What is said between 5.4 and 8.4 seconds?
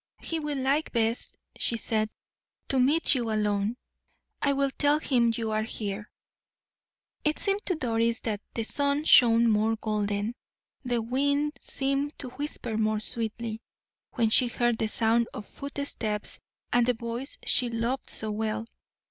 are here." It seemed to Doris